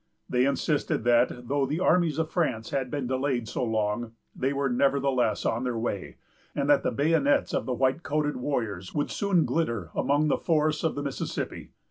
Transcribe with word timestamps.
They 0.27 0.45
insisted 0.45 1.03
that, 1.03 1.47
though 1.47 1.67
the 1.67 1.79
armies 1.79 2.17
of 2.17 2.31
France 2.31 2.71
had 2.71 2.89
been 2.89 3.05
delayed 3.05 3.47
so 3.47 3.63
long, 3.63 4.13
they 4.35 4.51
were 4.51 4.67
nevertheless 4.67 5.45
on 5.45 5.63
their 5.63 5.77
way, 5.77 6.15
and 6.55 6.67
that 6.71 6.81
the 6.81 6.89
bayonets 6.89 7.53
of 7.53 7.67
the 7.67 7.75
white 7.75 8.01
coated 8.01 8.37
warriors 8.37 8.95
would 8.95 9.11
soon 9.11 9.45
glitter 9.45 9.91
among 9.93 10.27
the 10.27 10.39
forests 10.39 10.83
of 10.83 10.95
the 10.95 11.03
Mississippi. 11.03 11.73